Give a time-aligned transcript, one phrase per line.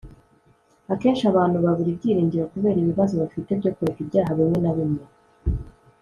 [0.93, 5.03] Akenshi abantu babura ibyiringiro kubera ibibazo bafite byo kureka ibyaha bimwe na bimwe.